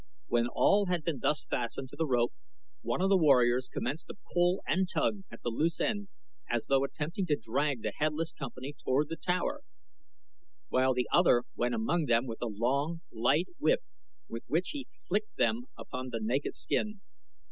When 0.25 0.47
all 0.47 0.87
had 0.87 1.03
been 1.03 1.19
thus 1.19 1.45
fastened 1.45 1.89
to 1.89 1.95
the 1.95 2.07
rope 2.07 2.33
one 2.81 3.01
of 3.01 3.09
the 3.09 3.17
warriors 3.17 3.69
commenced 3.71 4.07
to 4.07 4.15
pull 4.33 4.63
and 4.65 4.89
tug 4.91 5.19
at 5.29 5.43
the 5.43 5.49
loose 5.51 5.79
end 5.79 6.07
as 6.49 6.65
though 6.65 6.83
attempting 6.83 7.27
to 7.27 7.35
drag 7.39 7.83
the 7.83 7.93
headless 7.95 8.33
company 8.33 8.73
toward 8.83 9.09
the 9.09 9.15
tower, 9.15 9.61
while 10.69 10.95
the 10.95 11.07
other 11.13 11.43
went 11.55 11.75
among 11.75 12.05
them 12.05 12.25
with 12.25 12.41
a 12.41 12.47
long, 12.47 13.01
light 13.11 13.49
whip 13.59 13.81
with 14.27 14.41
which 14.47 14.69
he 14.69 14.87
flicked 15.07 15.37
them 15.37 15.67
upon 15.77 16.09
the 16.09 16.17
naked 16.19 16.55
skin. 16.55 17.01